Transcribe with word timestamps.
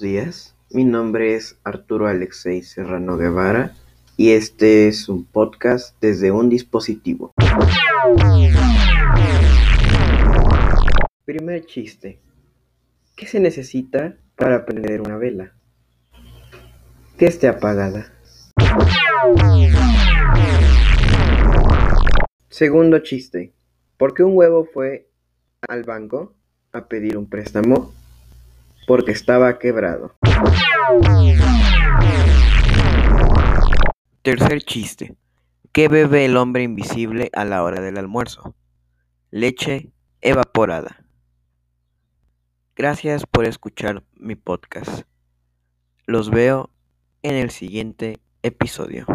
días. 0.00 0.54
Mi 0.70 0.84
nombre 0.84 1.36
es 1.36 1.58
Arturo 1.64 2.06
Alexei 2.06 2.62
Serrano 2.62 3.16
Guevara 3.16 3.74
y 4.14 4.32
este 4.32 4.88
es 4.88 5.08
un 5.08 5.24
podcast 5.24 5.96
desde 6.02 6.30
un 6.30 6.50
dispositivo. 6.50 7.32
Primer 11.24 11.64
chiste. 11.64 12.20
¿Qué 13.16 13.26
se 13.26 13.40
necesita 13.40 14.16
para 14.36 14.66
prender 14.66 15.00
una 15.00 15.16
vela? 15.16 15.54
Que 17.16 17.24
esté 17.24 17.48
apagada. 17.48 18.12
Segundo 22.50 22.98
chiste. 22.98 23.54
¿Por 23.96 24.12
qué 24.12 24.24
un 24.24 24.36
huevo 24.36 24.66
fue 24.66 25.08
al 25.66 25.84
banco 25.84 26.34
a 26.72 26.86
pedir 26.86 27.16
un 27.16 27.30
préstamo? 27.30 27.94
Porque 28.86 29.12
estaba 29.12 29.58
quebrado. 29.58 30.14
Tercer 34.22 34.62
chiste. 34.62 35.16
¿Qué 35.72 35.88
bebe 35.88 36.24
el 36.24 36.36
hombre 36.36 36.62
invisible 36.62 37.30
a 37.32 37.44
la 37.44 37.62
hora 37.62 37.80
del 37.80 37.98
almuerzo? 37.98 38.54
Leche 39.30 39.90
evaporada. 40.20 41.04
Gracias 42.76 43.26
por 43.26 43.44
escuchar 43.44 44.02
mi 44.14 44.34
podcast. 44.34 45.02
Los 46.06 46.30
veo 46.30 46.70
en 47.22 47.36
el 47.36 47.50
siguiente 47.50 48.20
episodio. 48.42 49.06